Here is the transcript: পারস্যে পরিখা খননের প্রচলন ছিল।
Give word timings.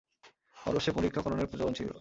পারস্যে 0.57 0.91
পরিখা 0.91 1.19
খননের 1.21 1.47
প্রচলন 1.47 1.73
ছিল। 1.73 1.89